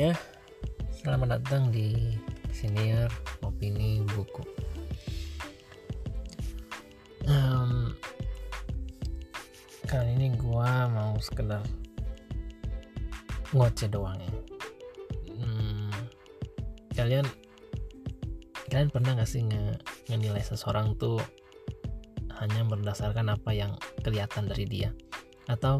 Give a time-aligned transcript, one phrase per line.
[0.00, 0.16] semuanya,
[0.96, 2.16] selamat datang di
[2.56, 3.12] senior
[3.44, 4.40] opini buku.
[7.28, 7.92] Um,
[9.84, 11.60] kali ini gua mau sekedar
[13.52, 14.32] ngoceh doang ya.
[15.36, 15.92] Hmm,
[16.96, 17.28] kalian
[18.72, 21.20] kalian pernah gak sih nge ngenilai seseorang tuh
[22.40, 24.96] hanya berdasarkan apa yang kelihatan dari dia
[25.44, 25.76] atau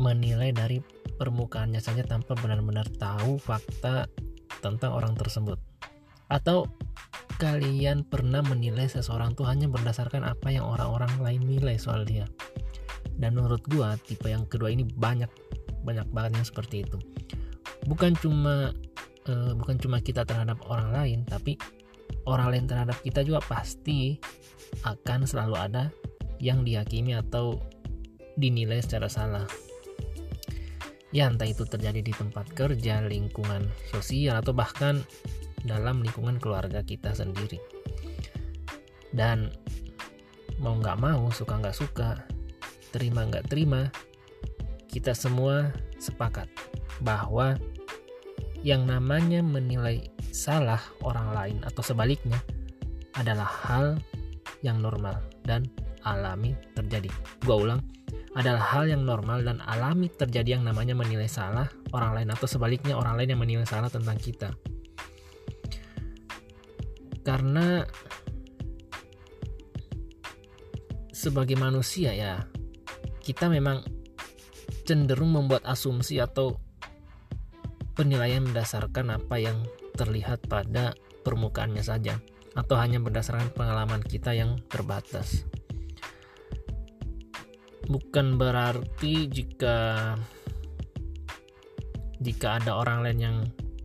[0.00, 0.80] menilai dari
[1.20, 4.08] permukaannya saja tanpa benar-benar tahu fakta
[4.64, 5.60] tentang orang tersebut.
[6.32, 6.72] Atau
[7.36, 12.24] kalian pernah menilai seseorang tuh hanya berdasarkan apa yang orang-orang lain nilai soal dia.
[13.20, 15.28] Dan menurut gua tipe yang kedua ini banyak
[15.84, 16.96] banyak banget yang seperti itu.
[17.84, 18.72] Bukan cuma
[19.28, 21.60] uh, bukan cuma kita terhadap orang lain, tapi
[22.24, 24.16] orang lain terhadap kita juga pasti
[24.88, 25.84] akan selalu ada
[26.40, 27.60] yang dihakimi atau
[28.40, 29.44] dinilai secara salah
[31.10, 35.02] ya entah itu terjadi di tempat kerja, lingkungan sosial atau bahkan
[35.66, 37.58] dalam lingkungan keluarga kita sendiri.
[39.10, 39.50] Dan
[40.62, 42.10] mau nggak mau, suka nggak suka,
[42.94, 43.90] terima nggak terima,
[44.86, 46.46] kita semua sepakat
[47.02, 47.58] bahwa
[48.60, 52.38] yang namanya menilai salah orang lain atau sebaliknya
[53.16, 53.86] adalah hal
[54.60, 55.16] yang normal
[55.48, 55.66] dan
[56.04, 57.08] alami terjadi.
[57.44, 57.80] Gua ulang,
[58.38, 62.94] adalah hal yang normal dan alami terjadi yang namanya menilai salah orang lain atau sebaliknya
[62.94, 64.54] orang lain yang menilai salah tentang kita.
[67.26, 67.82] Karena
[71.10, 72.46] sebagai manusia ya,
[73.20, 73.82] kita memang
[74.86, 76.56] cenderung membuat asumsi atau
[77.98, 79.58] penilaian berdasarkan apa yang
[79.98, 82.16] terlihat pada permukaannya saja
[82.56, 85.44] atau hanya berdasarkan pengalaman kita yang terbatas
[87.90, 90.14] bukan berarti jika
[92.22, 93.36] jika ada orang lain yang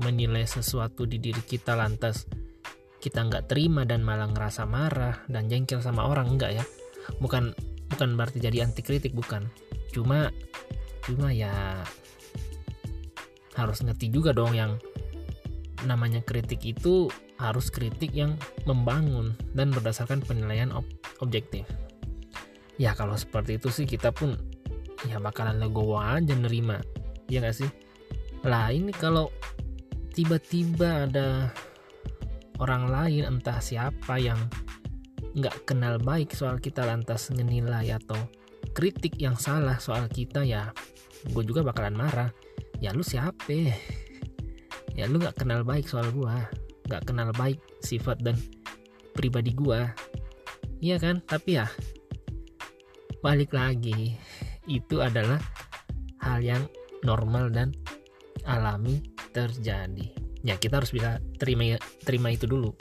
[0.00, 2.24] menilai sesuatu di diri kita lantas
[3.04, 6.64] kita nggak terima dan malah ngerasa marah dan jengkel sama orang enggak ya.
[7.20, 7.52] Bukan
[7.92, 9.44] bukan berarti jadi anti kritik bukan.
[9.92, 10.32] Cuma
[11.04, 11.80] cuma ya
[13.56, 14.80] harus ngerti juga dong yang
[15.88, 17.08] namanya kritik itu
[17.40, 18.36] harus kritik yang
[18.68, 20.84] membangun dan berdasarkan penilaian ob
[21.24, 21.64] objektif
[22.80, 24.32] ya kalau seperti itu sih kita pun
[25.04, 26.80] ya bakalan legowo aja nerima.
[27.28, 27.68] Ya gak sih?
[28.48, 29.28] Lah ini kalau
[30.16, 31.52] tiba-tiba ada
[32.56, 34.40] orang lain entah siapa yang
[35.30, 38.18] nggak kenal baik soal kita lantas ngenilai atau
[38.74, 40.72] kritik yang salah soal kita ya
[41.28, 42.32] gue juga bakalan marah.
[42.80, 43.76] Ya lu siapa?
[44.96, 46.32] Ya lu nggak kenal baik soal gue
[46.88, 48.34] nggak kenal baik sifat dan
[49.14, 49.84] pribadi gue
[50.80, 51.20] iya kan?
[51.22, 51.68] Tapi ya
[53.20, 54.16] balik lagi.
[54.68, 55.40] Itu adalah
[56.20, 56.62] hal yang
[57.04, 57.72] normal dan
[58.44, 59.00] alami
[59.32, 60.12] terjadi.
[60.40, 62.72] Ya kita harus bisa terima terima itu dulu.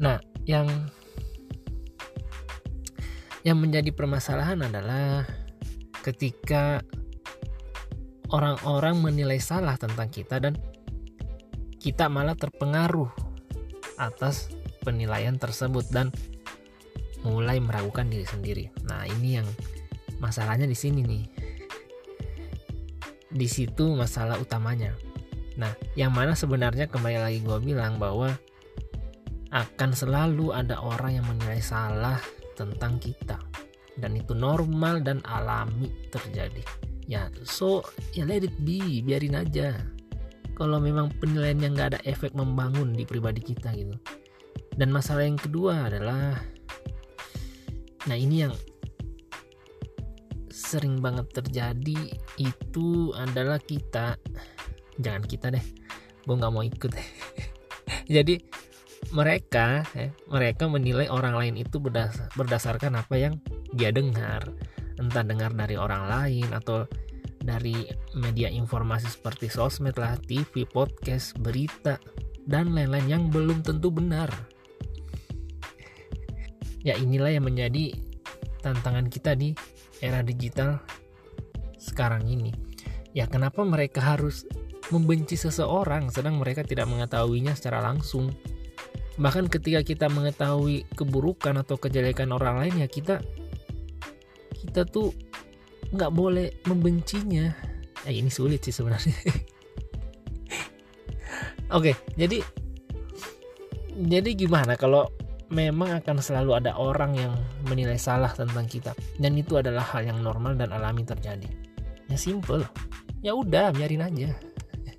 [0.00, 0.68] Nah yang
[3.44, 5.28] yang menjadi permasalahan adalah
[6.00, 6.80] ketika
[8.32, 10.56] orang-orang menilai salah tentang kita dan
[11.76, 13.12] kita malah terpengaruh
[14.00, 14.48] atas
[14.80, 16.08] penilaian tersebut dan
[17.24, 18.64] mulai meragukan diri sendiri.
[18.86, 19.48] Nah, ini yang
[20.20, 21.24] masalahnya di sini nih.
[23.34, 24.94] Di situ masalah utamanya.
[25.58, 28.30] Nah, yang mana sebenarnya kembali lagi gue bilang bahwa
[29.54, 32.18] akan selalu ada orang yang menilai salah
[32.54, 33.38] tentang kita.
[33.94, 36.62] Dan itu normal dan alami terjadi.
[37.06, 37.84] Ya, so
[38.16, 39.78] ya let it be, biarin aja.
[40.54, 43.94] Kalau memang penilaian yang nggak ada efek membangun di pribadi kita gitu.
[44.74, 46.42] Dan masalah yang kedua adalah
[48.08, 48.54] Nah ini yang
[50.54, 54.14] sering banget terjadi itu adalah kita
[55.02, 55.66] jangan kita deh
[56.24, 56.94] gue nggak mau ikut
[58.14, 58.38] jadi
[59.10, 63.34] mereka eh, mereka menilai orang lain itu berdasar, berdasarkan apa yang
[63.74, 64.42] dia dengar.
[64.96, 66.86] Entah dengar dari orang lain atau
[67.44, 67.84] dari
[68.16, 72.00] media informasi seperti sosmed lah TV podcast berita
[72.48, 74.32] dan lain-lain yang belum tentu benar
[76.84, 77.96] ya inilah yang menjadi
[78.60, 79.56] tantangan kita di
[80.04, 80.84] era digital
[81.80, 82.52] sekarang ini.
[83.16, 84.44] Ya kenapa mereka harus
[84.92, 88.36] membenci seseorang sedang mereka tidak mengetahuinya secara langsung?
[89.16, 93.24] Bahkan ketika kita mengetahui keburukan atau kejelekan orang lain ya kita
[94.60, 95.16] kita tuh
[95.94, 97.54] nggak boleh membencinya.
[98.04, 99.14] Eh, ini sulit sih sebenarnya.
[101.78, 102.42] Oke jadi
[103.94, 105.06] jadi gimana kalau
[105.52, 107.32] memang akan selalu ada orang yang
[107.68, 108.92] menilai salah tentang kita.
[109.18, 111.48] Dan itu adalah hal yang normal dan alami terjadi.
[112.08, 112.64] Ya simple.
[113.20, 114.32] Ya udah biarin aja.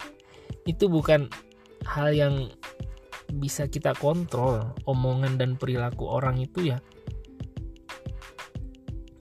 [0.70, 1.30] Itu bukan
[1.86, 2.34] hal yang
[3.34, 4.74] bisa kita kontrol.
[4.86, 6.80] Omongan dan perilaku orang itu ya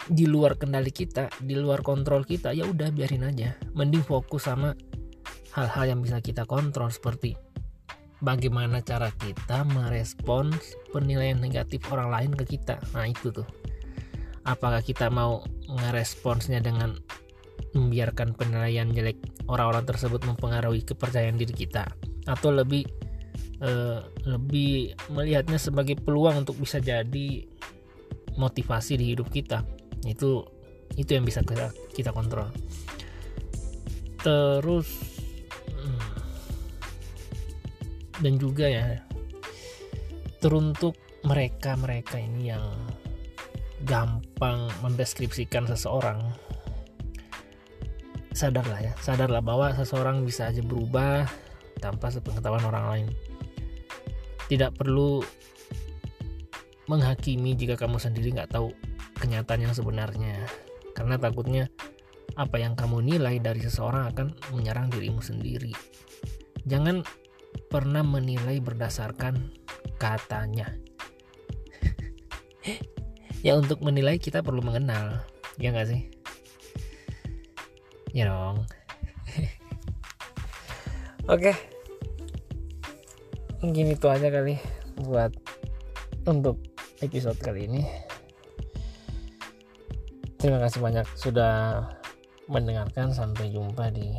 [0.08, 3.60] di luar kendali kita, di luar kontrol kita, ya udah biarin aja.
[3.76, 4.72] Mending fokus sama
[5.52, 7.36] hal-hal yang bisa kita kontrol seperti
[8.22, 12.82] bagaimana cara kita merespons penilaian negatif orang lain ke kita.
[12.98, 13.48] Nah, itu tuh.
[14.48, 16.96] Apakah kita mau ngeresponsnya dengan
[17.76, 19.20] membiarkan penilaian jelek
[19.52, 21.86] orang-orang tersebut mempengaruhi kepercayaan diri kita
[22.26, 22.88] atau lebih
[23.62, 27.44] eh, lebih melihatnya sebagai peluang untuk bisa jadi
[28.38, 29.66] motivasi di hidup kita
[30.06, 30.46] itu
[30.96, 32.48] itu yang bisa kita kita kontrol
[34.22, 35.17] terus
[38.22, 39.02] dan juga ya
[40.42, 42.66] teruntuk mereka mereka ini yang
[43.84, 46.22] gampang mendeskripsikan seseorang.
[48.34, 51.26] Sadarlah ya sadarlah bahwa seseorang bisa aja berubah
[51.82, 53.08] tanpa sepengetahuan orang lain.
[54.48, 55.22] Tidak perlu
[56.88, 58.72] menghakimi jika kamu sendiri nggak tahu
[59.20, 60.38] kenyataan yang sebenarnya.
[60.94, 61.70] Karena takutnya
[62.38, 65.74] apa yang kamu nilai dari seseorang akan menyerang dirimu sendiri.
[66.70, 67.02] Jangan
[67.68, 69.52] pernah menilai berdasarkan
[70.00, 70.72] katanya.
[73.46, 75.22] Ya untuk menilai kita perlu mengenal
[75.62, 76.10] ya nggak sih?
[78.12, 78.66] Ya dong.
[81.34, 81.54] Oke.
[83.62, 84.58] Mungkin itu aja kali
[85.06, 85.32] buat
[86.26, 86.58] untuk
[87.00, 87.86] episode kali ini.
[90.42, 91.86] Terima kasih banyak sudah
[92.50, 93.14] mendengarkan.
[93.14, 94.18] Sampai jumpa di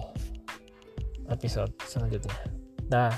[1.26, 2.68] episode selanjutnya.
[2.88, 3.12] Dah.